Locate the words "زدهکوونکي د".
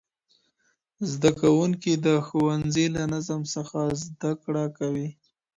1.11-2.07